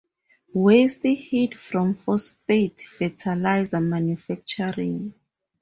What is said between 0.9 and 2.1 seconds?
heat from